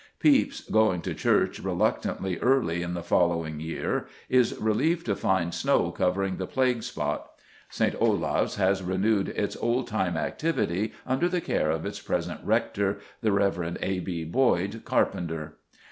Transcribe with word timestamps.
Pepys, 0.19 0.61
going 0.61 0.99
to 1.03 1.13
church 1.13 1.59
reluctantly 1.59 2.39
early 2.39 2.81
in 2.81 2.95
the 2.95 3.03
following 3.03 3.59
year, 3.59 4.07
is 4.29 4.57
relieved 4.59 5.05
to 5.05 5.15
find 5.15 5.53
snow 5.53 5.91
covering 5.91 6.37
the 6.37 6.47
plague 6.47 6.81
spot. 6.81 7.29
St. 7.69 7.93
Olave's 7.93 8.55
has 8.55 8.81
renewed 8.81 9.29
its 9.29 9.55
old 9.57 9.85
time 9.87 10.17
activity 10.17 10.93
under 11.05 11.29
the 11.29 11.39
care 11.39 11.69
of 11.69 11.85
its 11.85 12.01
present 12.01 12.39
rector, 12.43 12.97
the 13.21 13.31
Rev. 13.31 13.77
A. 13.79 13.99
B. 13.99 14.23
Boyd 14.23 14.81
Carpenter. 14.85 15.57